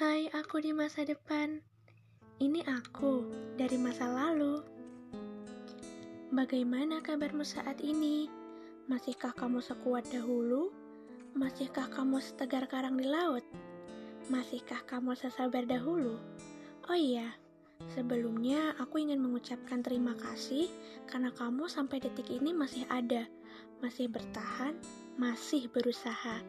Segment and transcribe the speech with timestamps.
[0.00, 1.60] Hai aku di masa depan
[2.40, 3.28] Ini aku
[3.60, 4.64] dari masa lalu
[6.32, 8.24] Bagaimana kabarmu saat ini?
[8.88, 10.72] Masihkah kamu sekuat dahulu?
[11.36, 13.44] Masihkah kamu setegar karang di laut?
[14.32, 16.16] Masihkah kamu sesabar dahulu?
[16.88, 17.36] Oh iya,
[17.92, 20.72] sebelumnya aku ingin mengucapkan terima kasih
[21.12, 23.28] karena kamu sampai detik ini masih ada,
[23.84, 24.72] masih bertahan,
[25.20, 26.40] masih berusaha.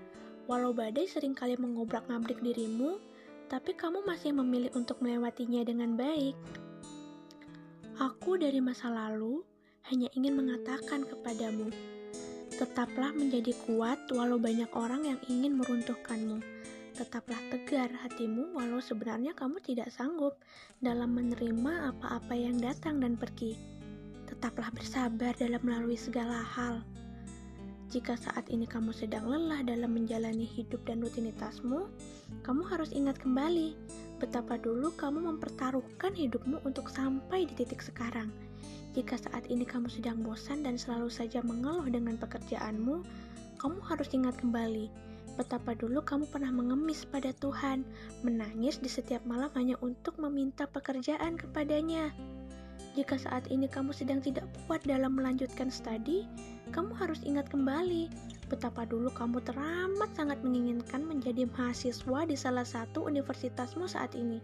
[0.47, 3.10] Walau badai sering kali mengobrak-ngabrik dirimu,
[3.51, 6.39] tapi kamu masih memilih untuk melewatinya dengan baik.
[7.99, 9.43] Aku dari masa lalu
[9.91, 11.67] hanya ingin mengatakan kepadamu,
[12.55, 16.39] tetaplah menjadi kuat walau banyak orang yang ingin meruntuhkanmu.
[16.95, 20.39] Tetaplah tegar hatimu walau sebenarnya kamu tidak sanggup
[20.79, 23.59] dalam menerima apa-apa yang datang dan pergi.
[24.31, 26.79] Tetaplah bersabar dalam melalui segala hal.
[27.91, 31.91] Jika saat ini kamu sedang lelah dalam menjalani hidup dan rutinitasmu,
[32.39, 33.75] kamu harus ingat kembali
[34.15, 38.31] betapa dulu kamu mempertaruhkan hidupmu untuk sampai di titik sekarang.
[38.95, 43.03] Jika saat ini kamu sedang bosan dan selalu saja mengeluh dengan pekerjaanmu,
[43.59, 47.87] kamu harus ingat kembali betapa dulu kamu pernah mengemis pada Tuhan,
[48.21, 52.11] menangis di setiap malam hanya untuk meminta pekerjaan kepadanya.
[52.91, 56.27] Jika saat ini kamu sedang tidak kuat dalam melanjutkan studi,
[56.75, 58.11] kamu harus ingat kembali
[58.51, 64.43] betapa dulu kamu teramat sangat menginginkan menjadi mahasiswa di salah satu universitasmu saat ini.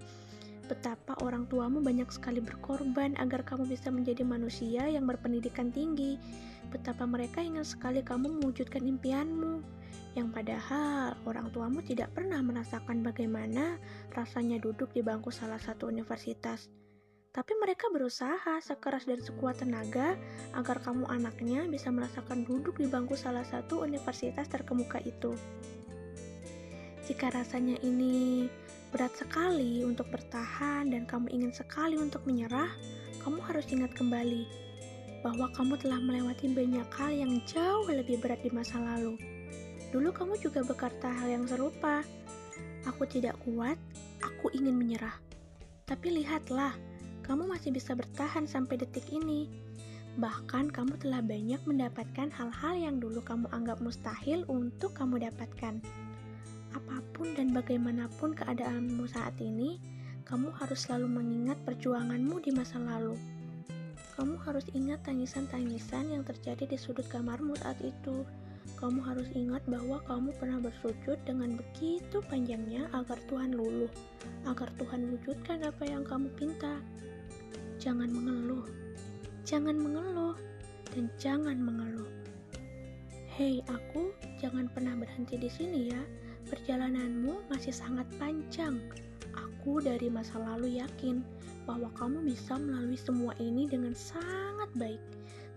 [0.72, 6.16] Betapa orang tuamu banyak sekali berkorban agar kamu bisa menjadi manusia yang berpendidikan tinggi.
[6.72, 9.64] Betapa mereka ingin sekali kamu mewujudkan impianmu.
[10.16, 13.80] Yang padahal orang tuamu tidak pernah merasakan bagaimana
[14.16, 16.68] rasanya duduk di bangku salah satu universitas.
[17.38, 20.18] Tapi mereka berusaha sekeras dan sekuat tenaga
[20.58, 25.38] agar kamu anaknya bisa merasakan duduk di bangku salah satu universitas terkemuka itu.
[27.06, 28.50] Jika rasanya ini
[28.90, 32.74] berat sekali untuk bertahan dan kamu ingin sekali untuk menyerah,
[33.22, 34.50] kamu harus ingat kembali
[35.22, 39.14] bahwa kamu telah melewati banyak hal yang jauh lebih berat di masa lalu.
[39.94, 42.02] Dulu kamu juga berkata hal yang serupa.
[42.90, 43.78] Aku tidak kuat,
[44.26, 45.14] aku ingin menyerah.
[45.86, 46.74] Tapi lihatlah,
[47.28, 49.52] kamu masih bisa bertahan sampai detik ini.
[50.18, 55.78] Bahkan kamu telah banyak mendapatkan hal-hal yang dulu kamu anggap mustahil untuk kamu dapatkan.
[56.74, 59.78] Apa pun dan bagaimanapun keadaanmu saat ini,
[60.26, 63.14] kamu harus selalu mengingat perjuanganmu di masa lalu.
[64.18, 68.26] Kamu harus ingat tangisan-tangisan yang terjadi di sudut kamarmu saat itu.
[68.82, 73.90] Kamu harus ingat bahwa kamu pernah bersujud dengan begitu panjangnya agar Tuhan luluh,
[74.50, 76.82] agar Tuhan wujudkan apa yang kamu pinta.
[77.88, 78.68] Jangan mengeluh,
[79.48, 80.36] jangan mengeluh,
[80.92, 82.12] dan jangan mengeluh.
[83.32, 84.12] Hei, aku
[84.44, 86.04] jangan pernah berhenti di sini ya.
[86.52, 88.76] Perjalananmu masih sangat panjang.
[89.40, 91.24] Aku dari masa lalu yakin
[91.64, 95.00] bahwa kamu bisa melalui semua ini dengan sangat baik,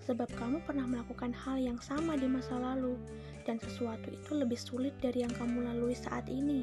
[0.07, 2.95] sebab kamu pernah melakukan hal yang sama di masa lalu,
[3.43, 6.63] dan sesuatu itu lebih sulit dari yang kamu lalui saat ini.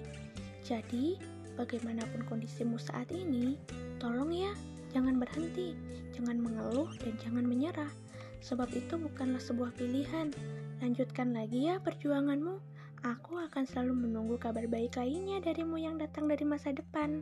[0.63, 1.19] Jadi,
[1.59, 3.59] bagaimanapun kondisimu saat ini,
[3.99, 4.55] tolong ya,
[4.97, 5.77] Jangan berhenti,
[6.17, 7.93] jangan mengeluh, dan jangan menyerah,
[8.41, 10.33] sebab itu bukanlah sebuah pilihan.
[10.81, 12.57] Lanjutkan lagi ya perjuanganmu.
[13.05, 17.21] Aku akan selalu menunggu kabar baik lainnya darimu yang datang dari masa depan.